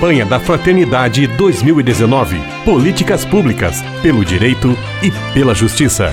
Campanha 0.00 0.24
da 0.24 0.40
Fraternidade 0.40 1.26
2019. 1.26 2.40
Políticas 2.64 3.22
públicas 3.22 3.82
pelo 4.00 4.24
direito 4.24 4.74
e 5.02 5.10
pela 5.34 5.54
justiça. 5.54 6.10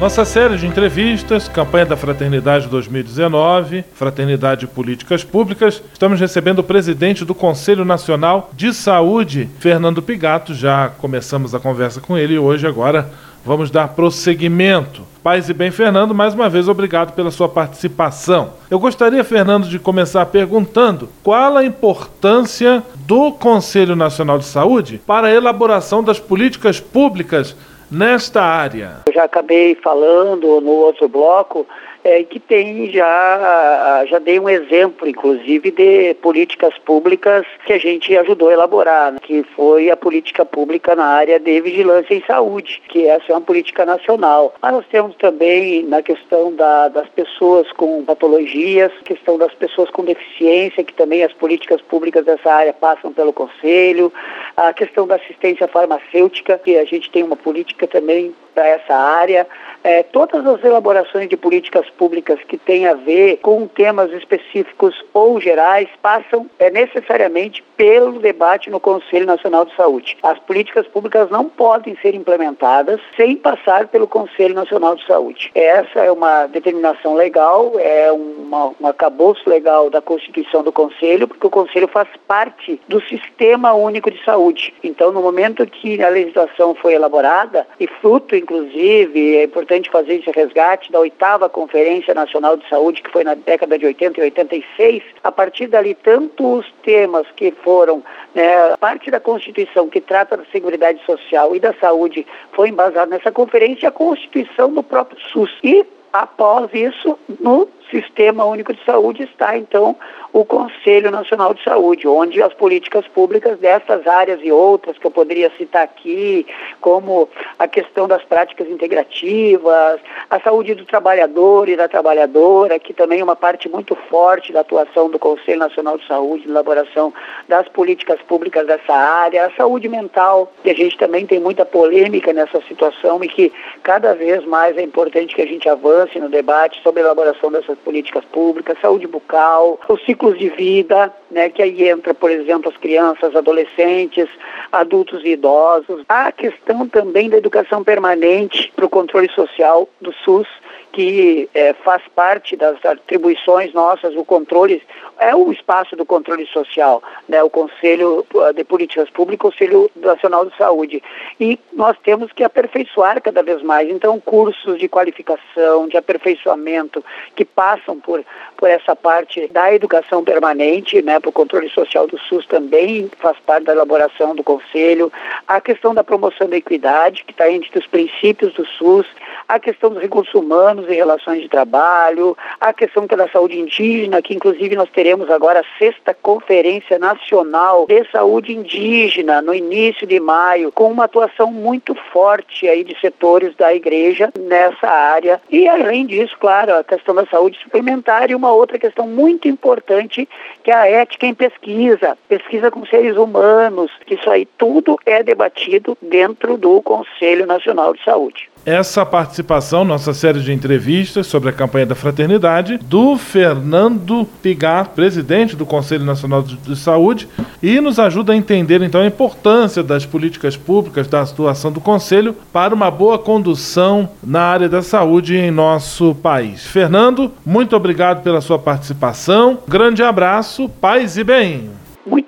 Nossa 0.00 0.24
série 0.24 0.56
de 0.56 0.66
entrevistas, 0.66 1.46
campanha 1.46 1.84
da 1.84 1.94
Fraternidade 1.94 2.66
2019, 2.68 3.84
Fraternidade 3.92 4.66
Políticas 4.66 5.22
Públicas. 5.22 5.82
Estamos 5.92 6.18
recebendo 6.18 6.60
o 6.60 6.64
presidente 6.64 7.22
do 7.22 7.34
Conselho 7.34 7.84
Nacional 7.84 8.50
de 8.56 8.72
Saúde, 8.72 9.50
Fernando 9.58 10.00
Pigato. 10.00 10.54
Já 10.54 10.88
começamos 10.88 11.54
a 11.54 11.60
conversa 11.60 12.00
com 12.00 12.16
ele 12.16 12.32
e 12.32 12.38
hoje, 12.38 12.66
agora, 12.66 13.10
vamos 13.44 13.70
dar 13.70 13.88
prosseguimento. 13.88 15.02
Paz 15.22 15.50
e 15.50 15.52
bem, 15.52 15.70
Fernando, 15.70 16.14
mais 16.14 16.32
uma 16.32 16.48
vez 16.48 16.66
obrigado 16.66 17.12
pela 17.12 17.30
sua 17.30 17.46
participação. 17.46 18.54
Eu 18.70 18.78
gostaria, 18.78 19.22
Fernando, 19.22 19.68
de 19.68 19.78
começar 19.78 20.24
perguntando 20.24 21.10
qual 21.22 21.58
a 21.58 21.64
importância 21.64 22.82
do 23.00 23.32
Conselho 23.32 23.94
Nacional 23.94 24.38
de 24.38 24.46
Saúde 24.46 24.98
para 25.06 25.26
a 25.26 25.34
elaboração 25.34 26.02
das 26.02 26.18
políticas 26.18 26.80
públicas 26.80 27.54
nesta 27.90 28.42
área? 28.42 29.00
Eu 29.06 29.12
já 29.12 29.24
acabei 29.24 29.74
falando 29.74 30.60
no 30.60 30.70
outro 30.70 31.08
bloco 31.08 31.66
é, 32.04 32.22
que 32.24 32.40
tem 32.40 32.90
já, 32.90 34.04
já 34.08 34.18
dei 34.18 34.38
um 34.38 34.48
exemplo, 34.48 35.08
inclusive, 35.08 35.70
de 35.70 36.14
políticas 36.14 36.76
públicas 36.78 37.46
que 37.66 37.72
a 37.72 37.78
gente 37.78 38.16
ajudou 38.16 38.48
a 38.48 38.52
elaborar, 38.52 39.12
né, 39.12 39.18
que 39.22 39.42
foi 39.54 39.90
a 39.90 39.96
política 39.96 40.44
pública 40.44 40.94
na 40.94 41.04
área 41.04 41.38
de 41.38 41.60
vigilância 41.60 42.14
em 42.14 42.22
saúde, 42.26 42.82
que 42.88 43.06
essa 43.06 43.24
é 43.28 43.34
uma 43.34 43.40
política 43.40 43.84
nacional. 43.84 44.54
Mas 44.60 44.72
nós 44.72 44.86
temos 44.90 45.14
também 45.16 45.82
na 45.84 46.02
questão 46.02 46.52
da, 46.54 46.88
das 46.88 47.08
pessoas 47.08 47.70
com 47.72 48.04
patologias, 48.04 48.92
questão 49.04 49.36
das 49.38 49.52
pessoas 49.54 49.90
com 49.90 50.04
deficiência, 50.04 50.84
que 50.84 50.94
também 50.94 51.22
as 51.22 51.32
políticas 51.32 51.80
públicas 51.82 52.24
dessa 52.24 52.50
área 52.52 52.72
passam 52.72 53.12
pelo 53.12 53.32
Conselho, 53.32 54.12
a 54.56 54.72
questão 54.72 55.06
da 55.06 55.16
assistência 55.16 55.68
farmacêutica, 55.68 56.58
que 56.58 56.78
a 56.78 56.84
gente 56.84 57.10
tem 57.10 57.22
uma 57.22 57.36
política 57.36 57.86
também 57.86 58.34
para 58.54 58.66
essa 58.66 58.94
área. 58.94 59.46
É, 59.82 60.02
todas 60.02 60.46
as 60.46 60.62
elaborações 60.62 61.28
de 61.28 61.36
políticas 61.36 61.88
públicas 61.90 62.38
que 62.46 62.58
têm 62.58 62.86
a 62.86 62.94
ver 62.94 63.38
com 63.38 63.66
temas 63.66 64.12
específicos 64.12 64.94
ou 65.14 65.40
gerais 65.40 65.88
passam 66.02 66.48
é, 66.58 66.70
necessariamente 66.70 67.64
pelo 67.76 68.18
debate 68.18 68.68
no 68.68 68.78
Conselho 68.78 69.24
Nacional 69.24 69.64
de 69.64 69.74
Saúde. 69.74 70.18
As 70.22 70.38
políticas 70.40 70.86
públicas 70.86 71.30
não 71.30 71.46
podem 71.46 71.96
ser 72.02 72.14
implementadas 72.14 73.00
sem 73.16 73.36
passar 73.36 73.88
pelo 73.88 74.06
Conselho 74.06 74.54
Nacional 74.54 74.96
de 74.96 75.06
Saúde. 75.06 75.50
Essa 75.54 76.00
é 76.00 76.12
uma 76.12 76.46
determinação 76.46 77.14
legal, 77.14 77.72
é 77.78 78.12
um 78.12 78.86
acabouço 78.86 79.48
legal 79.48 79.88
da 79.88 80.02
Constituição 80.02 80.62
do 80.62 80.72
Conselho, 80.72 81.26
porque 81.26 81.46
o 81.46 81.50
Conselho 81.50 81.88
faz 81.88 82.08
parte 82.28 82.78
do 82.86 83.00
Sistema 83.02 83.72
Único 83.72 84.10
de 84.10 84.22
Saúde. 84.24 84.74
Então, 84.84 85.10
no 85.10 85.22
momento 85.22 85.66
que 85.66 86.02
a 86.02 86.08
legislação 86.08 86.74
foi 86.74 86.94
elaborada, 86.94 87.66
e 87.78 87.86
fruto, 87.86 88.36
inclusive, 88.36 89.36
é 89.36 89.44
importante 89.44 89.69
fazer 89.90 90.14
esse 90.14 90.30
resgate 90.30 90.90
da 90.90 90.98
oitava 90.98 91.48
Conferência 91.48 92.12
Nacional 92.12 92.56
de 92.56 92.68
Saúde, 92.68 93.02
que 93.02 93.10
foi 93.10 93.22
na 93.22 93.34
década 93.34 93.78
de 93.78 93.86
80 93.86 94.20
e 94.20 94.24
86, 94.24 95.02
a 95.22 95.30
partir 95.30 95.68
dali, 95.68 95.94
tanto 95.94 96.58
os 96.58 96.72
temas 96.82 97.26
que 97.36 97.52
foram 97.62 98.02
né, 98.34 98.76
parte 98.78 99.10
da 99.10 99.20
Constituição 99.20 99.88
que 99.88 100.00
trata 100.00 100.36
da 100.36 100.44
Seguridade 100.46 101.00
Social 101.04 101.54
e 101.54 101.60
da 101.60 101.72
Saúde 101.74 102.26
foi 102.52 102.68
embasada 102.68 103.06
nessa 103.06 103.30
conferência 103.30 103.88
a 103.88 103.92
Constituição 103.92 104.72
do 104.72 104.82
próprio 104.82 105.20
SUS. 105.20 105.50
E 105.62 105.86
após 106.12 106.70
isso, 106.72 107.18
no 107.40 107.68
Sistema 107.90 108.44
Único 108.44 108.72
de 108.72 108.82
Saúde 108.84 109.24
está, 109.24 109.56
então, 109.58 109.96
o 110.32 110.44
Conselho 110.44 111.10
Nacional 111.10 111.52
de 111.52 111.62
Saúde, 111.62 112.06
onde 112.06 112.40
as 112.40 112.54
políticas 112.54 113.06
públicas 113.08 113.58
dessas 113.58 114.06
áreas 114.06 114.38
e 114.42 114.52
outras 114.52 114.96
que 114.96 115.06
eu 115.06 115.10
poderia 115.10 115.50
citar 115.58 115.82
aqui, 115.82 116.46
como 116.80 117.28
a 117.58 117.66
questão 117.66 118.06
das 118.06 118.22
práticas 118.22 118.68
integrativas, 118.68 120.00
a 120.30 120.40
saúde 120.40 120.74
do 120.74 120.84
trabalhador 120.84 121.68
e 121.68 121.76
da 121.76 121.88
trabalhadora, 121.88 122.78
que 122.78 122.94
também 122.94 123.20
é 123.20 123.24
uma 123.24 123.34
parte 123.34 123.68
muito 123.68 123.96
forte 124.08 124.52
da 124.52 124.60
atuação 124.60 125.10
do 125.10 125.18
Conselho 125.18 125.58
Nacional 125.58 125.98
de 125.98 126.06
Saúde, 126.06 126.48
elaboração 126.48 127.12
das 127.48 127.68
políticas 127.68 128.20
públicas 128.22 128.66
dessa 128.66 128.94
área, 128.94 129.46
a 129.46 129.50
saúde 129.52 129.88
mental, 129.88 130.52
que 130.62 130.70
a 130.70 130.74
gente 130.74 130.96
também 130.96 131.26
tem 131.26 131.40
muita 131.40 131.64
polêmica 131.64 132.32
nessa 132.32 132.60
situação 132.62 133.22
e 133.24 133.28
que 133.28 133.52
cada 133.82 134.14
vez 134.14 134.44
mais 134.44 134.76
é 134.76 134.82
importante 134.82 135.34
que 135.34 135.42
a 135.42 135.46
gente 135.46 135.68
avance 135.68 135.99
no 136.20 136.28
debate 136.28 136.82
sobre 136.82 137.00
a 137.00 137.04
elaboração 137.04 137.50
dessas 137.50 137.78
políticas 137.78 138.24
públicas, 138.26 138.78
saúde 138.80 139.06
bucal, 139.06 139.78
os 139.88 140.04
ciclos 140.04 140.38
de 140.38 140.48
vida, 140.48 141.12
né, 141.30 141.48
que 141.48 141.62
aí 141.62 141.88
entra, 141.88 142.14
por 142.14 142.30
exemplo, 142.30 142.70
as 142.70 142.76
crianças, 142.76 143.34
adolescentes, 143.34 144.28
adultos 144.70 145.24
e 145.24 145.30
idosos. 145.30 146.02
A 146.08 146.30
questão 146.32 146.88
também 146.88 147.28
da 147.28 147.36
educação 147.36 147.82
permanente 147.84 148.72
para 148.74 148.84
o 148.84 148.88
controle 148.88 149.30
social 149.30 149.88
do 150.00 150.12
SUS, 150.24 150.46
que 150.92 151.48
é, 151.54 151.72
faz 151.72 152.02
parte 152.14 152.56
das 152.56 152.84
atribuições 152.84 153.72
nossas, 153.72 154.14
o 154.16 154.24
controle, 154.24 154.82
é 155.18 155.34
o 155.34 155.52
espaço 155.52 155.94
do 155.94 156.04
controle 156.04 156.46
social, 156.46 157.02
né, 157.28 157.42
o 157.42 157.50
Conselho 157.50 158.26
de 158.54 158.64
Políticas 158.64 159.08
Públicas, 159.10 159.48
o 159.48 159.52
Conselho 159.52 159.90
Nacional 159.96 160.46
de 160.46 160.56
Saúde. 160.56 161.02
E 161.38 161.58
nós 161.72 161.96
temos 162.02 162.32
que 162.32 162.42
aperfeiçoar 162.42 163.22
cada 163.22 163.42
vez 163.42 163.62
mais. 163.62 163.88
Então, 163.88 164.18
cursos 164.20 164.78
de 164.78 164.88
qualificação, 164.88 165.88
de 165.90 165.96
aperfeiçoamento, 165.96 167.04
que 167.36 167.44
passam 167.44 168.00
por, 168.00 168.24
por 168.56 168.68
essa 168.68 168.96
parte 168.96 169.46
da 169.48 169.74
educação 169.74 170.24
permanente, 170.24 171.02
né, 171.02 171.20
para 171.20 171.28
o 171.28 171.32
controle 171.32 171.68
social 171.68 172.06
do 172.06 172.18
SUS 172.18 172.46
também 172.46 173.10
faz 173.18 173.36
parte 173.40 173.64
da 173.64 173.72
elaboração 173.72 174.34
do 174.34 174.42
Conselho. 174.42 175.12
A 175.46 175.60
questão 175.60 175.94
da 175.94 176.02
promoção 176.02 176.48
da 176.48 176.56
equidade, 176.56 177.24
que 177.24 177.32
está 177.32 177.50
entre 177.50 177.78
os 177.78 177.86
princípios 177.86 178.54
do 178.54 178.64
SUS, 178.66 179.06
a 179.50 179.58
questão 179.58 179.90
dos 179.90 180.00
recursos 180.00 180.32
humanos 180.32 180.88
e 180.88 180.94
relações 180.94 181.42
de 181.42 181.48
trabalho, 181.48 182.36
a 182.60 182.72
questão 182.72 183.06
da 183.06 183.28
saúde 183.28 183.58
indígena, 183.58 184.22
que 184.22 184.32
inclusive 184.32 184.76
nós 184.76 184.88
teremos 184.90 185.28
agora 185.28 185.60
a 185.60 185.78
sexta 185.78 186.14
Conferência 186.14 186.98
Nacional 186.98 187.86
de 187.86 188.08
Saúde 188.12 188.52
Indígena 188.54 189.42
no 189.42 189.52
início 189.52 190.06
de 190.06 190.20
maio, 190.20 190.70
com 190.70 190.90
uma 190.90 191.04
atuação 191.04 191.50
muito 191.50 191.96
forte 192.12 192.68
aí 192.68 192.84
de 192.84 192.98
setores 193.00 193.56
da 193.56 193.74
igreja 193.74 194.30
nessa 194.38 194.86
área. 194.86 195.40
E 195.50 195.66
além 195.66 196.06
disso, 196.06 196.36
claro, 196.38 196.76
a 196.76 196.84
questão 196.84 197.14
da 197.14 197.26
saúde 197.26 197.58
suplementar 197.58 198.30
e 198.30 198.36
uma 198.36 198.52
outra 198.52 198.78
questão 198.78 199.08
muito 199.08 199.48
importante 199.48 200.28
que 200.62 200.70
é 200.70 200.74
a 200.74 200.86
ética 200.86 201.26
em 201.26 201.34
pesquisa, 201.34 202.16
pesquisa 202.28 202.70
com 202.70 202.86
seres 202.86 203.16
humanos, 203.16 203.90
isso 204.08 204.30
aí 204.30 204.46
tudo 204.46 204.96
é 205.04 205.22
debatido 205.22 205.98
dentro 206.00 206.56
do 206.56 206.80
Conselho 206.82 207.46
Nacional 207.46 207.94
de 207.94 208.04
Saúde 208.04 208.49
essa 208.64 209.04
participação, 209.06 209.84
nossa 209.84 210.12
série 210.12 210.40
de 210.40 210.52
entrevistas 210.52 211.26
sobre 211.26 211.48
a 211.48 211.52
campanha 211.52 211.86
da 211.86 211.94
fraternidade, 211.94 212.78
do 212.78 213.16
Fernando 213.16 214.26
Pigar, 214.42 214.90
presidente 214.90 215.56
do 215.56 215.66
Conselho 215.66 216.04
Nacional 216.04 216.42
de 216.42 216.76
Saúde, 216.76 217.28
e 217.62 217.80
nos 217.80 217.98
ajuda 217.98 218.32
a 218.32 218.36
entender 218.36 218.82
então 218.82 219.00
a 219.00 219.06
importância 219.06 219.82
das 219.82 220.04
políticas 220.04 220.56
públicas, 220.56 221.08
da 221.08 221.22
atuação 221.22 221.72
do 221.72 221.80
Conselho 221.80 222.36
para 222.52 222.74
uma 222.74 222.90
boa 222.90 223.18
condução 223.18 224.08
na 224.22 224.42
área 224.42 224.68
da 224.68 224.82
saúde 224.82 225.36
em 225.36 225.50
nosso 225.50 226.14
país. 226.14 226.64
Fernando, 226.66 227.32
muito 227.44 227.74
obrigado 227.74 228.22
pela 228.22 228.40
sua 228.40 228.58
participação. 228.58 229.58
Grande 229.66 230.02
abraço, 230.02 230.68
paz 230.68 231.16
e 231.16 231.24
bem. 231.24 231.79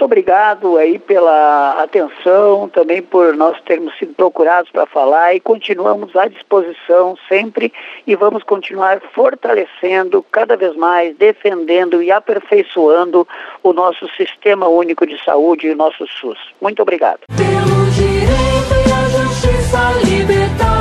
Muito 0.03 0.11
obrigado 0.11 0.77
aí 0.79 0.99
pela 0.99 1.81
atenção, 1.81 2.69
também 2.69 3.01
por 3.01 3.37
nós 3.37 3.57
termos 3.61 3.97
sido 3.97 4.13
procurados 4.15 4.69
para 4.69 4.85
falar 4.85 5.33
e 5.33 5.39
continuamos 5.39 6.17
à 6.17 6.27
disposição 6.27 7.17
sempre 7.29 7.73
e 8.05 8.17
vamos 8.17 8.43
continuar 8.43 9.01
fortalecendo 9.15 10.21
cada 10.29 10.57
vez 10.57 10.75
mais, 10.75 11.17
defendendo 11.17 12.03
e 12.03 12.11
aperfeiçoando 12.11 13.29
o 13.63 13.73
nosso 13.73 14.09
Sistema 14.17 14.67
Único 14.67 15.07
de 15.07 15.23
Saúde 15.25 15.69
e 15.69 15.71
o 15.71 15.77
nosso 15.77 16.05
SUS. 16.09 16.39
Muito 16.61 16.83
obrigado. 16.83 17.21
Pelo 17.37 17.91
direito 17.93 18.75
e 18.89 18.93
a 18.93 19.09
justiça 19.09 20.72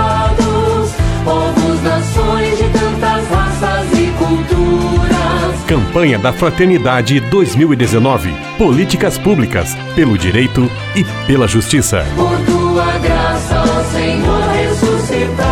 Campanha 5.92 6.18
da 6.18 6.32
Fraternidade 6.32 7.20
2019. 7.20 8.34
Políticas 8.58 9.18
públicas 9.18 9.76
pelo 9.94 10.18
direito 10.18 10.72
e 10.96 11.04
pela 11.28 11.50
justiça. 11.50 12.06
Por 12.16 12.40
tua 12.46 12.98
graça, 13.00 13.62
ó 13.62 13.84
Senhor 13.92 14.42
ressuscitados, 14.52 15.51